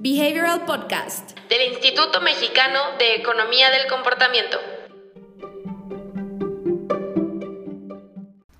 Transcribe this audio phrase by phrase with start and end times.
[0.00, 4.56] Behavioral Podcast del Instituto Mexicano de Economía del Comportamiento.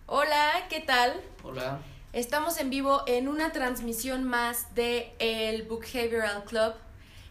[0.06, 1.20] Hola, ¿qué tal?
[1.44, 1.78] Hola.
[2.12, 6.74] Estamos en vivo en una transmisión más de el Behavioral Club.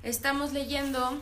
[0.04, 1.22] Estamos leyendo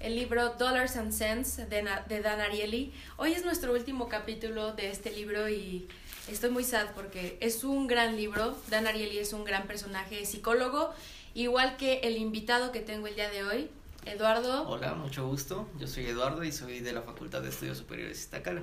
[0.00, 2.92] el libro Dollars and Cents de, de Dan Ariely.
[3.16, 5.86] Hoy es nuestro último capítulo de este libro y
[6.30, 8.56] estoy muy sad porque es un gran libro.
[8.68, 10.92] Dan Ariely es un gran personaje, psicólogo,
[11.34, 13.70] igual que el invitado que tengo el día de hoy,
[14.04, 14.68] Eduardo.
[14.68, 15.68] Hola, mucho gusto.
[15.78, 18.62] Yo soy Eduardo y soy de la Facultad de Estudios Superiores Iztacala.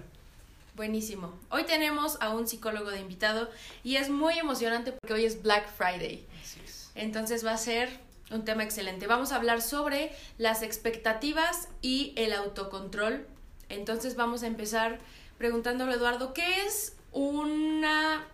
[0.75, 1.33] Buenísimo.
[1.49, 3.49] Hoy tenemos a un psicólogo de invitado
[3.83, 6.25] y es muy emocionante porque hoy es Black Friday.
[6.41, 6.91] Así es.
[6.95, 7.89] Entonces va a ser
[8.29, 9.07] un tema excelente.
[9.07, 13.25] Vamos a hablar sobre las expectativas y el autocontrol.
[13.69, 14.99] Entonces vamos a empezar
[15.37, 18.27] preguntándole a Eduardo, ¿qué es una...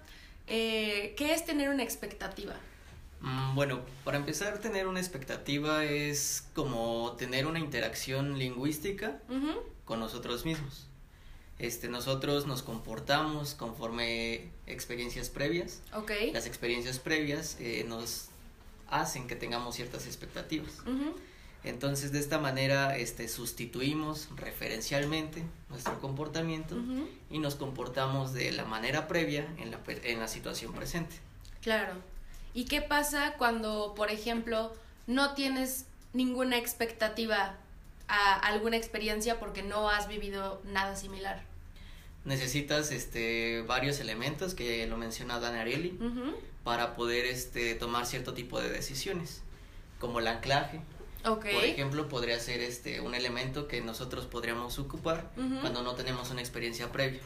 [0.48, 2.56] Eh, ¿Qué es tener una expectativa?
[3.22, 9.20] Mm, bueno, para empezar, tener una expectativa es como tener una interacción lingüística
[9.86, 10.88] con nosotros mismos.
[11.60, 15.82] Este, nosotros nos comportamos conforme experiencias previas.
[15.94, 16.12] Ok.
[16.34, 18.30] Las experiencias previas eh, nos
[18.90, 20.72] hacen que tengamos ciertas expectativas.
[21.64, 26.76] Entonces, de esta manera, este, sustituimos referencialmente nuestro comportamiento
[27.30, 31.16] y nos comportamos de la manera previa en la, en la situación presente.
[31.62, 31.94] Claro.
[32.54, 34.74] ¿Y qué pasa cuando, por ejemplo,
[35.08, 37.56] no tienes ninguna expectativa
[38.08, 41.44] a alguna experiencia porque no has vivido nada similar?
[42.26, 45.98] Necesitas este, varios elementos que lo menciona Dan Ariely
[46.64, 49.42] para poder este, tomar cierto tipo de decisiones,
[50.00, 50.82] como el anclaje.
[51.24, 51.54] Okay.
[51.54, 56.42] Por ejemplo, podría ser este, un elemento que nosotros podríamos ocupar cuando no tenemos una
[56.42, 57.22] experiencia previa.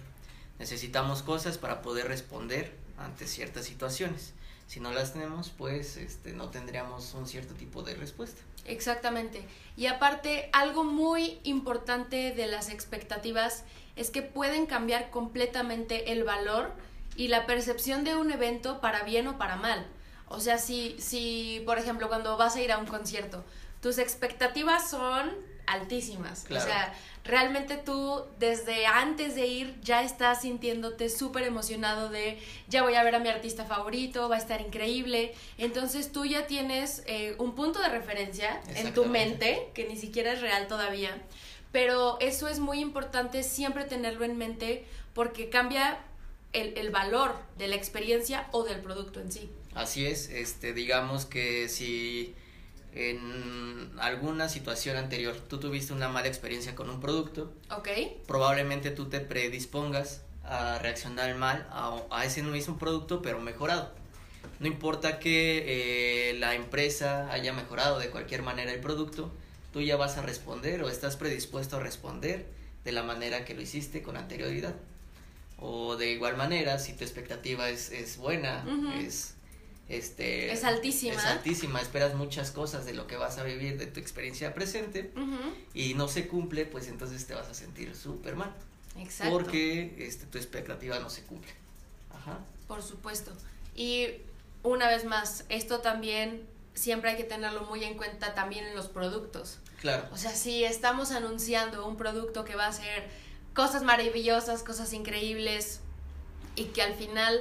[0.59, 4.33] Necesitamos cosas para poder responder ante ciertas situaciones.
[4.67, 8.41] Si no las tenemos, pues este, no tendríamos un cierto tipo de respuesta.
[8.65, 9.43] Exactamente.
[9.77, 13.63] Y aparte, algo muy importante de las expectativas
[13.95, 16.71] es que pueden cambiar completamente el valor
[17.15, 19.85] y la percepción de un evento para bien o para mal.
[20.27, 23.43] O sea, si, si por ejemplo, cuando vas a ir a un concierto,
[23.81, 25.31] tus expectativas son
[25.67, 26.45] altísimas.
[26.49, 26.93] O sea,
[27.23, 33.03] realmente tú desde antes de ir ya estás sintiéndote súper emocionado de ya voy a
[33.03, 35.33] ver a mi artista favorito, va a estar increíble.
[35.57, 40.33] Entonces tú ya tienes eh, un punto de referencia en tu mente, que ni siquiera
[40.33, 41.21] es real todavía.
[41.71, 45.99] Pero eso es muy importante siempre tenerlo en mente porque cambia
[46.53, 49.49] el, el valor de la experiencia o del producto en sí.
[49.73, 52.33] Así es, este, digamos que si
[52.95, 58.21] en alguna situación anterior tú tuviste una mala experiencia con un producto, okay.
[58.25, 63.91] probablemente tú te predispongas a reaccionar mal a, a ese mismo producto, pero mejorado.
[64.59, 69.31] No importa que eh, la empresa haya mejorado de cualquier manera el producto,
[69.73, 72.45] tú ya vas a responder o estás predispuesto a responder
[72.85, 74.75] de la manera que lo hiciste con anterioridad.
[75.57, 78.63] O de igual manera, si tu expectativa es, es buena,
[78.99, 79.35] es
[79.87, 81.13] este es altísima.
[81.13, 85.11] es altísima esperas muchas cosas de lo que vas a vivir de tu experiencia presente
[85.73, 88.51] y no se cumple pues entonces te vas a sentir súper mal.
[88.97, 89.33] Exacto.
[89.33, 91.51] porque este tu expectativa no se cumple.
[92.13, 92.39] Ajá.
[92.67, 93.31] por supuesto.
[93.75, 94.07] Y
[94.63, 96.41] una vez más esto también
[96.73, 99.59] siempre hay que tenerlo muy en cuenta también en los productos.
[99.81, 100.07] Claro.
[100.11, 103.07] O sea si estamos anunciando un producto que va a ser
[103.53, 105.81] cosas maravillosas cosas increíbles
[106.55, 107.39] y que al final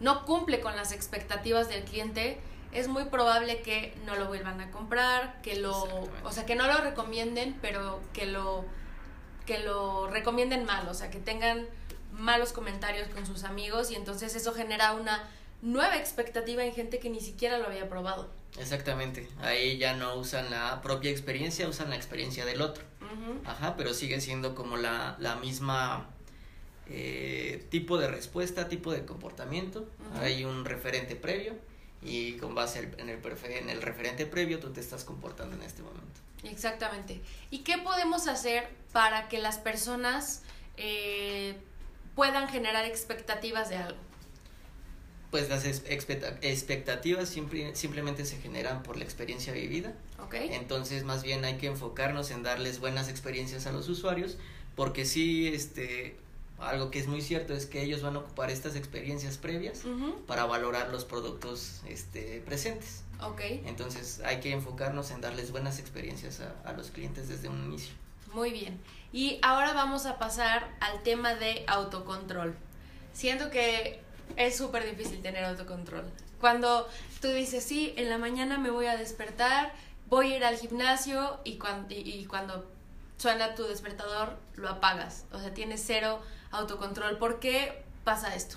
[0.00, 2.38] no cumple con las expectativas del cliente,
[2.72, 6.66] es muy probable que no lo vuelvan a comprar, que lo, o sea, que no
[6.66, 8.64] lo recomienden, pero que lo
[9.46, 11.66] que lo recomienden mal, o sea, que tengan
[12.12, 15.28] malos comentarios con sus amigos y entonces eso genera una
[15.60, 18.30] nueva expectativa en gente que ni siquiera lo había probado.
[18.58, 22.84] Exactamente, ahí ya no usan la propia experiencia, usan la experiencia del otro.
[23.44, 26.08] Ajá, pero sigue siendo como la, la misma
[26.88, 29.88] eh, tipo de respuesta, tipo de comportamiento.
[30.20, 31.54] Hay un referente previo
[32.02, 35.82] y con base en el, en el referente previo tú te estás comportando en este
[35.82, 36.20] momento.
[36.44, 37.20] Exactamente.
[37.50, 40.42] ¿Y qué podemos hacer para que las personas
[40.76, 41.56] eh,
[42.14, 43.98] puedan generar expectativas de algo?
[45.30, 49.92] Pues las expectativas simplemente se generan por la experiencia vivida.
[50.26, 50.52] Okay.
[50.52, 54.36] Entonces, más bien hay que enfocarnos en darles buenas experiencias a los usuarios,
[54.76, 56.16] porque sí, este,
[56.58, 59.82] algo que es muy cierto es que ellos van a ocupar estas experiencias previas
[60.26, 63.02] para valorar los productos este, presentes.
[63.20, 63.40] Ok.
[63.66, 67.94] Entonces hay que enfocarnos en darles buenas experiencias a, a los clientes desde un inicio.
[68.32, 68.80] Muy bien.
[69.12, 72.56] Y ahora vamos a pasar al tema de autocontrol.
[73.12, 74.00] Siento que
[74.36, 76.04] es súper difícil tener autocontrol.
[76.40, 76.88] Cuando
[77.20, 79.72] tú dices, sí, en la mañana me voy a despertar,
[80.08, 82.70] voy a ir al gimnasio y cuando, y, cuando
[83.16, 85.24] suena tu despertador, lo apagas.
[85.32, 86.20] O sea, tienes cero
[86.54, 87.18] autocontrol.
[87.18, 88.56] ¿Por qué pasa esto?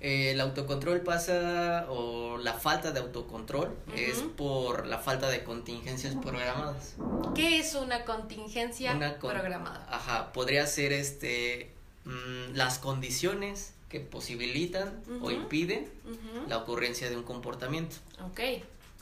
[0.00, 6.14] Eh, el autocontrol pasa, o la falta de autocontrol, es por la falta de contingencias
[6.14, 6.96] programadas.
[7.34, 9.86] ¿Qué es una contingencia programada?
[9.90, 11.72] Ajá, podría ser este
[12.04, 15.88] mm, las condiciones que posibilitan o impiden
[16.48, 17.96] la ocurrencia de un comportamiento.
[18.24, 18.40] Ok.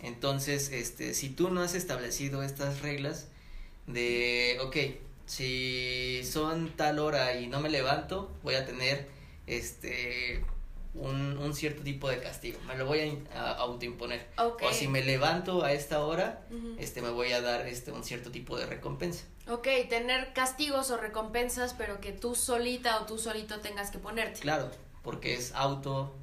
[0.03, 3.29] Entonces, este, si tú no has establecido estas reglas
[3.87, 4.77] de, ok,
[5.27, 9.09] si son tal hora y no me levanto, voy a tener
[9.47, 10.45] este
[10.95, 14.29] un, un cierto tipo de castigo, me lo voy a, autoimponer.
[14.37, 16.43] O si me levanto a esta hora,
[16.79, 19.25] este me voy a dar este un cierto tipo de recompensa.
[19.49, 24.41] Ok, tener castigos o recompensas, pero que tú solita o tú solito tengas que ponerte.
[24.41, 24.71] Claro,
[25.03, 26.15] porque es auto,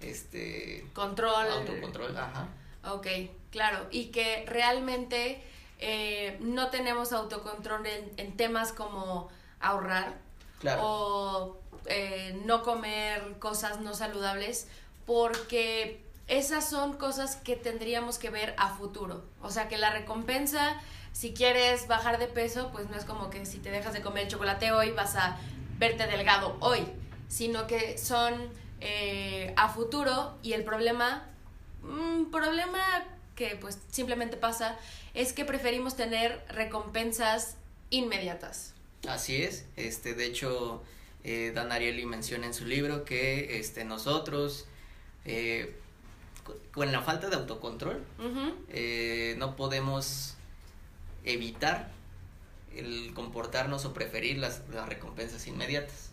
[0.00, 0.86] este...
[0.92, 1.50] Control.
[1.50, 2.48] Autocontrol, ajá.
[2.84, 3.06] Ok,
[3.50, 5.42] claro, y que realmente
[5.80, 9.28] eh, no tenemos autocontrol en, en temas como
[9.60, 10.14] ahorrar
[10.60, 10.82] claro.
[10.84, 14.68] o eh, no comer cosas no saludables,
[15.06, 19.24] porque esas son cosas que tendríamos que ver a futuro.
[19.42, 20.76] O sea, que la recompensa,
[21.12, 24.28] si quieres bajar de peso, pues no es como que si te dejas de comer
[24.28, 25.38] chocolate hoy vas a
[25.78, 26.86] verte delgado hoy,
[27.28, 28.34] sino que son
[28.80, 31.24] eh, a futuro y el problema,
[31.82, 32.80] un mm, problema
[33.40, 34.78] que pues simplemente pasa,
[35.14, 37.56] es que preferimos tener recompensas
[37.88, 38.74] inmediatas.
[39.08, 40.82] Así es, este, de hecho,
[41.24, 44.66] eh, Dan Ariely menciona en su libro que este, nosotros,
[45.24, 45.74] eh,
[46.70, 48.04] con la falta de autocontrol,
[48.68, 50.34] eh, no podemos
[51.24, 51.90] evitar
[52.76, 56.10] el comportarnos o preferir las, las recompensas inmediatas.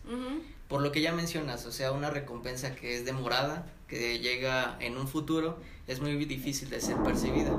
[0.66, 4.96] Por lo que ya mencionas, o sea, una recompensa que es demorada, que llega en
[4.96, 7.58] un futuro, es muy difícil de ser percibida.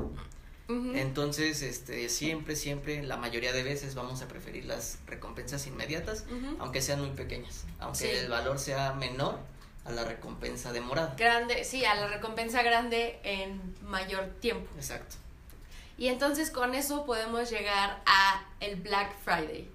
[0.70, 6.26] Entonces, este, siempre, siempre, la mayoría de veces vamos a preferir las recompensas inmediatas,
[6.60, 9.40] aunque sean muy pequeñas, aunque el valor sea menor
[9.86, 11.16] a la recompensa demorada.
[11.18, 14.70] Grande, sí, a la recompensa grande en mayor tiempo.
[14.76, 15.16] Exacto.
[15.98, 19.68] Y entonces con eso podemos llegar a el Black Friday.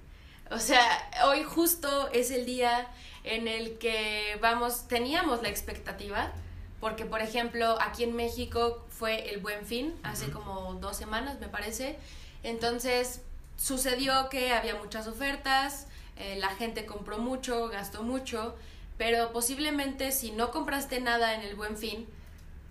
[0.53, 2.89] O sea, hoy justo es el día
[3.25, 6.33] en el que vamos, teníamos la expectativa
[6.81, 11.49] porque por ejemplo aquí en México fue el buen fin, hace como dos semanas me
[11.49, 11.97] parece,
[12.43, 13.23] entonces
[13.57, 15.87] sucedió que había muchas ofertas,
[16.17, 18.55] eh, la gente compró mucho, gastó mucho,
[18.99, 22.07] pero posiblemente si no compraste nada en el buen fin,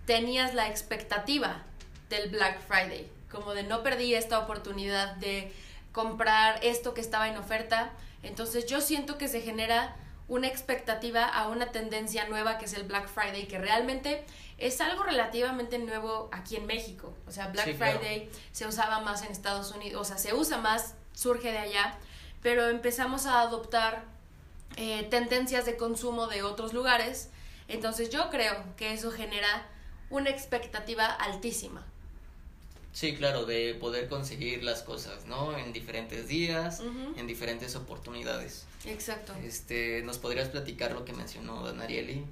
[0.06, 1.62] tenías la expectativa
[2.08, 5.52] del Black Friday, como de no perdí esta oportunidad de
[5.92, 7.92] comprar esto que estaba en oferta,
[8.22, 9.96] entonces yo siento que se genera
[10.28, 14.24] una expectativa a una tendencia nueva que es el Black Friday, que realmente
[14.58, 17.12] es algo relativamente nuevo aquí en México.
[17.26, 20.94] O sea, Black Friday se usaba más en Estados Unidos, o sea, se usa más,
[21.12, 21.98] surge de allá,
[22.42, 24.04] pero empezamos a adoptar
[24.76, 27.30] eh, tendencias de consumo de otros lugares.
[27.68, 29.66] Entonces yo creo que eso genera
[30.10, 31.84] una expectativa altísima.
[32.94, 35.58] Sí, claro, de poder conseguir las cosas, ¿no?
[35.58, 36.80] En diferentes días,
[37.16, 38.66] en diferentes oportunidades.
[38.86, 39.34] Exacto.
[39.44, 42.24] Este, ¿nos podrías platicar lo que mencionó Don Ariely?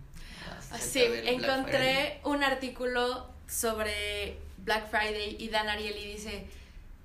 [0.80, 6.46] Sí, encontré un artículo sobre Black Friday y Dan Ariely dice,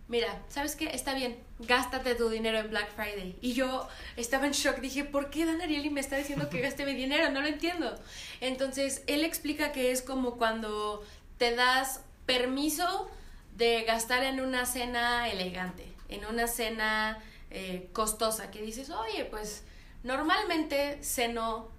[0.07, 0.91] mira, ¿sabes qué?
[0.93, 3.35] Está bien, gástate tu dinero en Black Friday.
[3.41, 3.87] Y yo
[4.17, 7.31] estaba en shock, dije, ¿por qué Dan Ariely me está diciendo que gaste mi dinero?
[7.31, 7.97] No lo entiendo.
[8.39, 11.03] Entonces, él explica que es como cuando
[11.39, 13.09] te das permiso
[13.57, 17.17] de gastar en una cena elegante, en una cena
[17.49, 19.63] eh, costosa, que dices, oye, pues
[20.03, 21.69] normalmente ceno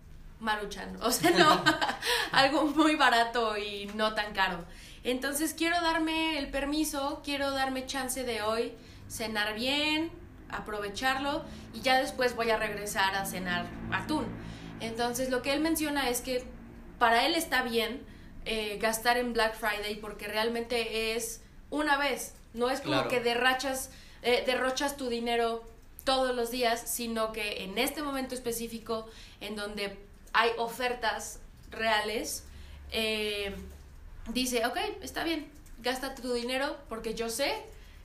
[0.41, 1.63] maruchan, o sea, no,
[2.33, 4.65] algo muy barato y no tan caro.
[5.05, 8.73] Entonces quiero darme el permiso, quiero darme chance de hoy
[9.09, 10.11] cenar bien,
[10.51, 14.27] aprovecharlo y ya después voy a regresar a cenar atún.
[14.81, 16.45] Entonces lo que él menciona es que
[16.99, 18.03] para él está bien
[18.45, 22.35] eh, gastar en Black Friday porque realmente es una vez.
[22.55, 23.91] No es como que derrachas,
[24.23, 25.63] eh, derrochas tu dinero
[26.05, 29.07] todos los días, sino que en este momento específico,
[29.41, 29.99] en donde
[30.33, 32.45] hay ofertas reales,
[32.91, 33.55] eh,
[34.29, 35.51] dice, ok, está bien,
[35.83, 37.53] gasta tu dinero porque yo sé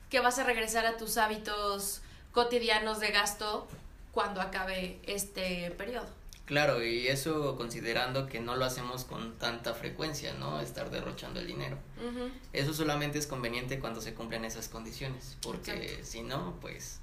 [0.10, 2.01] que vas a regresar a tus hábitos
[2.32, 3.67] cotidianos de gasto
[4.12, 6.23] cuando acabe este periodo.
[6.45, 10.59] Claro, y eso considerando que no lo hacemos con tanta frecuencia, ¿no?
[10.59, 11.77] Estar derrochando el dinero.
[12.51, 17.00] Eso solamente es conveniente cuando se cumplen esas condiciones, porque si no, pues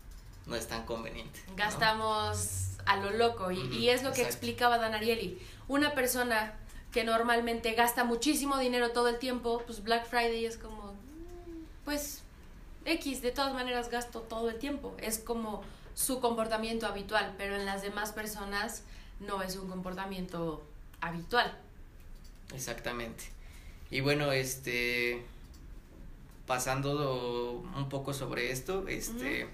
[0.47, 1.41] no es tan conveniente.
[1.57, 5.39] Gastamos a lo loco, y, es lo que explicaba Dan Ariely.
[5.69, 6.55] Una persona
[6.93, 10.95] que normalmente gasta muchísimo dinero todo el tiempo, pues Black Friday es como,
[11.87, 12.23] pues
[12.85, 14.95] X, de todas maneras gasto todo el tiempo.
[14.99, 15.63] Es como
[15.95, 18.83] su comportamiento habitual, pero en las demás personas
[19.21, 20.63] no es un comportamiento
[21.01, 21.57] habitual.
[22.55, 23.25] Exactamente.
[23.91, 25.23] Y bueno, este
[26.47, 29.47] pasando un poco sobre esto, este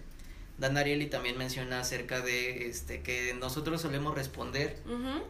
[0.59, 4.83] Dan Ariely también menciona acerca de este que nosotros solemos responder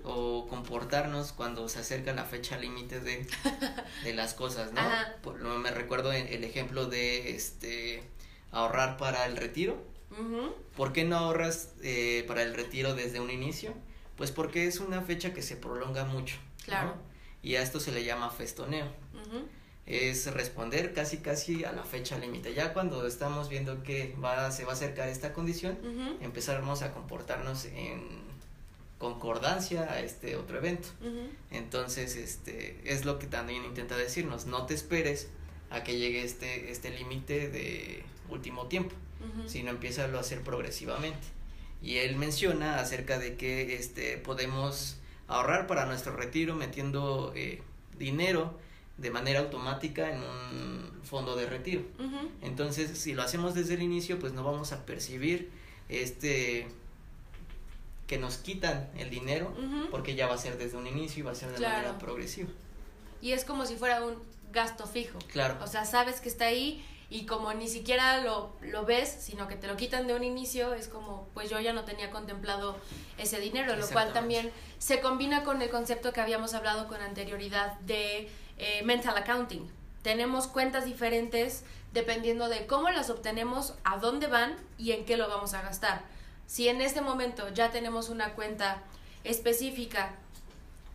[0.05, 3.26] o comportarnos cuando se acerca la fecha límite de,
[4.05, 4.83] de, las cosas, ¿no?
[5.23, 8.05] Por, me recuerdo el ejemplo de este
[8.52, 9.76] ahorrar para el retiro.
[10.76, 13.75] ¿Por qué no ahorras eh, para el retiro desde un inicio?
[14.16, 16.37] Pues porque es una fecha que se prolonga mucho.
[16.64, 16.94] Claro.
[17.42, 18.87] Y a esto se le llama festoneo
[19.87, 22.52] es responder casi casi a la fecha límite.
[22.54, 25.78] Ya cuando estamos viendo que va, se va a acercar esta condición,
[26.20, 28.26] empezaremos a comportarnos en
[28.99, 30.88] concordancia a este otro evento.
[31.50, 35.28] Entonces, este es lo que también intenta decirnos, no te esperes
[35.70, 38.94] a que llegue este este límite de último tiempo,
[39.46, 41.36] sino empieza a hacer progresivamente.
[41.83, 44.97] Y él menciona acerca de que este podemos
[45.28, 47.62] ahorrar para nuestro retiro metiendo eh,
[47.99, 48.59] dinero
[48.97, 51.83] de manera automática en un fondo de retiro.
[52.40, 55.50] Entonces, si lo hacemos desde el inicio, pues no vamos a percibir
[55.88, 56.66] este
[58.06, 59.52] que nos quitan el dinero,
[59.90, 62.49] porque ya va a ser desde un inicio y va a ser de manera progresiva.
[63.21, 64.14] Y es como si fuera un
[64.52, 65.18] gasto fijo.
[65.33, 65.59] Claro.
[65.62, 69.54] O sea, sabes que está ahí y como ni siquiera lo, lo ves, sino que
[69.54, 72.76] te lo quitan de un inicio, es como, pues yo ya no tenía contemplado
[73.16, 77.75] ese dinero, lo cual también se combina con el concepto que habíamos hablado con anterioridad
[77.80, 79.70] de eh, mental accounting.
[80.02, 85.28] Tenemos cuentas diferentes dependiendo de cómo las obtenemos, a dónde van y en qué lo
[85.28, 86.02] vamos a gastar.
[86.46, 88.82] Si en este momento ya tenemos una cuenta
[89.25, 90.14] específica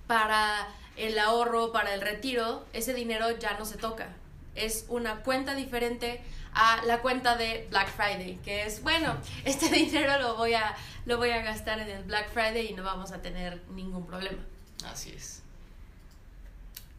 [0.08, 4.10] para el ahorro, para el retiro, ese dinero ya no se toca.
[4.56, 6.22] Es una cuenta diferente
[6.54, 11.18] a la cuenta de Black Friday, que es, bueno, este dinero lo voy a, lo
[11.18, 14.44] voy a gastar en el Black Friday y no vamos a tener ningún problema.
[14.86, 15.42] Así es.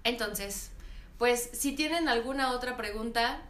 [0.05, 0.71] Entonces,
[1.19, 3.41] pues si tienen alguna otra pregunta,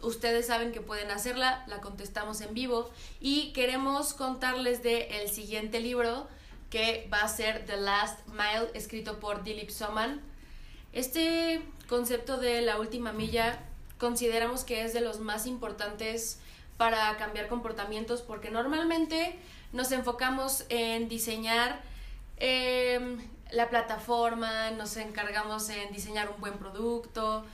[0.00, 2.90] ustedes saben que pueden hacerla, la contestamos en vivo
[3.20, 6.28] y queremos contarles de el siguiente libro
[6.70, 10.20] que va a ser The Last Mile escrito por Dilip Soman.
[10.92, 13.60] Este concepto de la última milla
[13.98, 16.38] consideramos que es de los más importantes
[16.76, 19.38] para cambiar comportamientos porque normalmente
[19.72, 21.80] nos enfocamos en diseñar
[22.36, 23.16] eh,
[23.52, 27.44] la plataforma, nos encargamos en diseñar un buen producto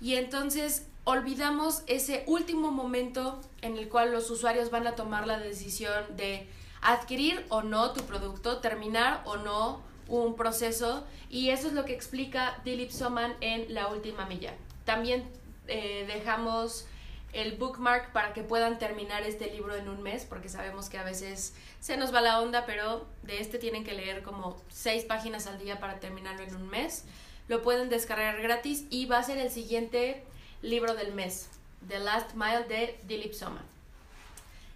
[0.00, 5.38] y entonces olvidamos ese último momento en el cual los usuarios van a tomar la
[5.38, 6.46] decisión de
[6.80, 9.80] adquirir o no tu producto, terminar o no
[10.12, 14.52] un proceso y eso es lo que explica Dilip Soman en La Última Milla.
[14.84, 15.24] También
[15.68, 16.86] eh, dejamos
[17.32, 21.02] el bookmark para que puedan terminar este libro en un mes, porque sabemos que a
[21.02, 25.46] veces se nos va la onda, pero de este tienen que leer como seis páginas
[25.46, 27.06] al día para terminarlo en un mes.
[27.48, 30.22] Lo pueden descargar gratis y va a ser el siguiente
[30.60, 31.48] libro del mes,
[31.88, 33.64] The Last Mile de Dilip Soma.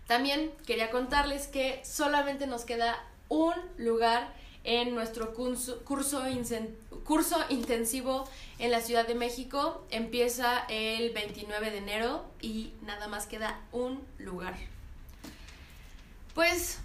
[0.06, 4.32] También quería contarles que solamente nos queda un lugar
[4.66, 6.22] en nuestro curso, curso,
[7.04, 9.86] curso intensivo en la Ciudad de México.
[9.90, 14.56] Empieza el 29 de enero y nada más queda un lugar.
[16.34, 16.80] Pues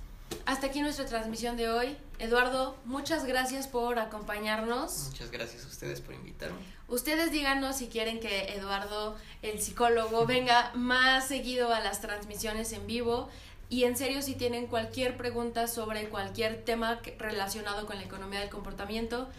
[0.45, 1.97] hasta aquí nuestra transmisión de hoy.
[2.19, 5.07] Eduardo, muchas gracias por acompañarnos.
[5.09, 6.59] Muchas gracias a ustedes por invitarme.
[6.88, 12.85] Ustedes díganos si quieren que Eduardo, el psicólogo, venga más seguido a las transmisiones en
[12.85, 13.29] vivo.
[13.71, 18.49] Y en serio, si tienen cualquier pregunta sobre cualquier tema relacionado con la economía del
[18.49, 19.29] comportamiento,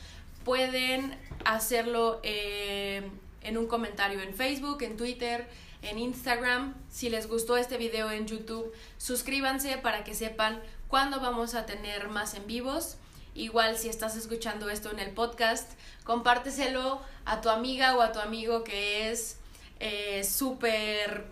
[0.42, 3.02] pueden hacerlo eh,
[3.42, 5.46] en un comentario en Facebook, en Twitter,
[5.82, 6.74] en Instagram.
[6.88, 12.08] Si les gustó este video en YouTube, suscríbanse para que sepan cuándo vamos a tener
[12.08, 12.96] más en vivos.
[13.34, 15.70] Igual si estás escuchando esto en el podcast,
[16.04, 19.36] compárteselo a tu amiga o a tu amigo que es
[19.78, 21.26] eh, súper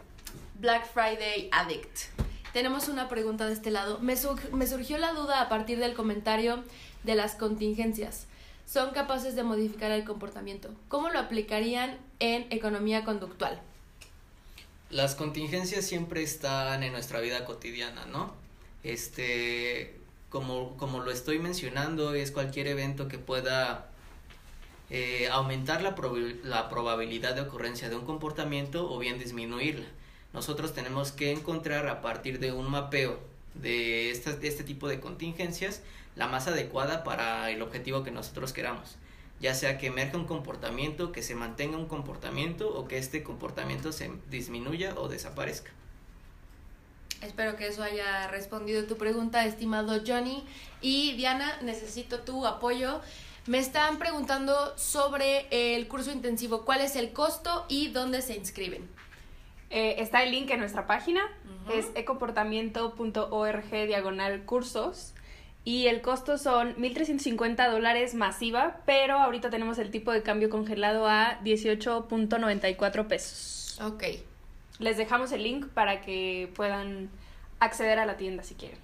[0.58, 2.29] Black Friday addict.
[2.52, 3.98] Tenemos una pregunta de este lado.
[4.00, 4.14] Me,
[4.52, 6.64] me surgió la duda a partir del comentario
[7.04, 8.26] de las contingencias.
[8.66, 10.70] Son capaces de modificar el comportamiento.
[10.88, 13.60] ¿Cómo lo aplicarían en economía conductual?
[14.90, 18.32] Las contingencias siempre están en nuestra vida cotidiana, ¿no?
[18.82, 19.96] Este,
[20.28, 23.90] como, como lo estoy mencionando, es cualquier evento que pueda
[24.88, 25.94] eh, aumentar la,
[26.42, 29.86] la probabilidad de ocurrencia de un comportamiento o bien disminuirla
[30.32, 33.18] nosotros tenemos que encontrar a partir de un mapeo
[33.54, 35.82] de, este tipo de contingencias
[36.16, 38.96] la más adecuada para el objetivo que nosotros queramos.
[39.40, 43.90] ya sea que emerja un comportamiento, que se mantenga un comportamiento o que este comportamiento
[43.90, 45.70] se disminuya o desaparezca.
[47.22, 50.44] Espero que eso haya respondido tu pregunta, estimado Johnny.
[50.82, 53.00] Y Diana, necesito tu apoyo.
[53.46, 58.88] Me están preguntando sobre el curso intensivo, cuál es el costo y dónde se inscriben.
[59.70, 61.22] Eh, está el link en nuestra página,
[61.72, 65.14] es ecomportamiento.org diagonal cursos.
[65.62, 71.06] Y el costo son 1.350 dólares masiva, pero ahorita tenemos el tipo de cambio congelado
[71.06, 73.78] a 18.94 pesos.
[73.82, 74.04] Ok.
[74.78, 77.10] Les dejamos el link para que puedan
[77.60, 78.78] acceder a la tienda si quieren.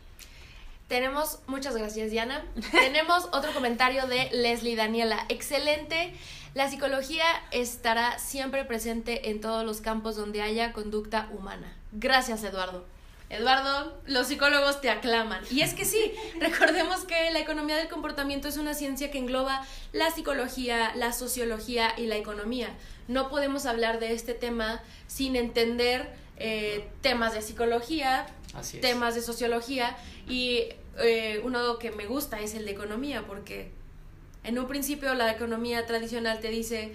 [0.88, 2.44] Tenemos, muchas gracias Diana.
[2.70, 5.24] Tenemos otro comentario de Leslie Daniela.
[5.28, 6.12] Excelente.
[6.56, 11.76] La psicología estará siempre presente en todos los campos donde haya conducta humana.
[11.92, 12.86] Gracias Eduardo.
[13.28, 15.44] Eduardo, los psicólogos te aclaman.
[15.50, 19.66] Y es que sí, recordemos que la economía del comportamiento es una ciencia que engloba
[19.92, 22.70] la psicología, la sociología y la economía.
[23.06, 26.08] No podemos hablar de este tema sin entender
[26.38, 28.24] eh, temas de psicología,
[28.80, 29.94] temas de sociología
[30.26, 30.68] y
[31.00, 33.75] eh, uno que me gusta es el de economía porque
[34.46, 36.92] en un principio la economía tradicional te dice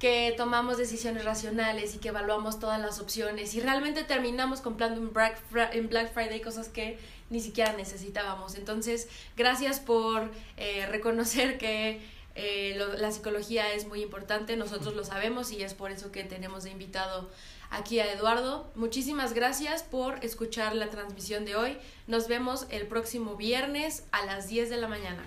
[0.00, 5.12] que tomamos decisiones racionales y que evaluamos todas las opciones y realmente terminamos comprando en
[5.12, 8.56] Black, Friday cosas que ni siquiera necesitábamos.
[8.56, 12.00] Entonces, gracias por eh, reconocer que
[12.34, 16.64] eh, la psicología es muy importante, nosotros lo sabemos y es por eso que tenemos
[16.64, 17.30] de invitado
[17.70, 18.70] aquí a Eduardo.
[18.74, 21.76] Muchísimas gracias por escuchar la transmisión de hoy.
[22.06, 25.26] Nos vemos el próximo viernes a las 10 de la mañana.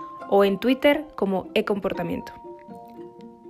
[0.31, 2.31] o en Twitter como eComportamiento.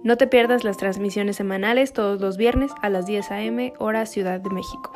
[0.04, 3.74] No te pierdas las transmisiones semanales todos los viernes a las 10 a.m.
[3.78, 4.92] hora Ciudad de México.